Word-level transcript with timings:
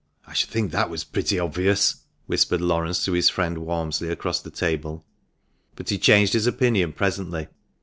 "I 0.25 0.33
should 0.33 0.49
think 0.49 0.71
that 0.71 0.89
was 0.89 1.03
pretty 1.03 1.37
obvious," 1.37 1.97
whispered 2.25 2.59
Laurence 2.59 3.05
to 3.05 3.11
his 3.11 3.29
friend 3.29 3.59
Walmsley 3.59 4.09
across 4.09 4.39
the 4.41 4.49
table, 4.49 5.05
but 5.75 5.89
he 5.89 5.99
changed 5.99 6.33
his 6.33 6.47
opinion 6.47 6.93
presently. 6.93 7.49